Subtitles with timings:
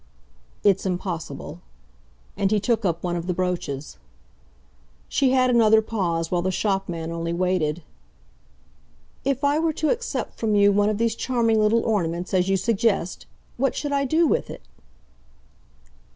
[0.63, 1.61] "It's impossible."
[2.35, 3.99] And he took up one of the brooches.
[5.07, 7.83] She had another pause, while the shopman only waited.
[9.23, 12.57] "If I were to accept from you one of these charming little ornaments as you
[12.57, 13.27] suggest,
[13.57, 14.63] what should I do with it?"